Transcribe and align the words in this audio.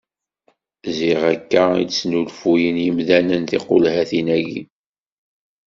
Ziɣ 0.97 1.21
akka 1.33 1.63
i 1.81 1.83
d-snulfuyen 1.89 2.77
yimdanen 2.83 3.43
tiqulhatin-aki. 3.49 4.61